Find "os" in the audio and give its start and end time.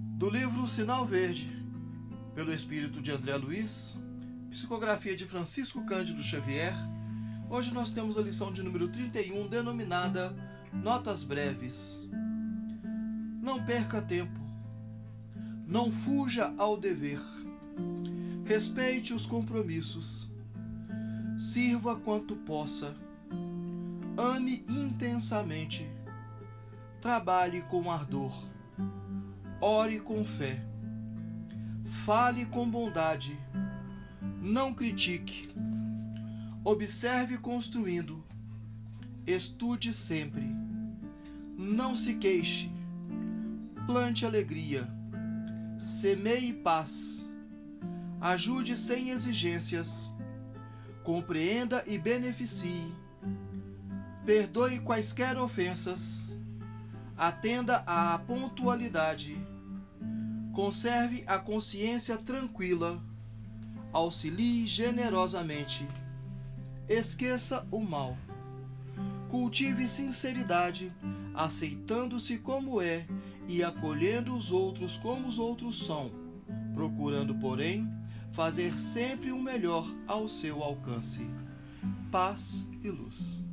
19.12-19.26, 74.36-74.50, 75.28-75.38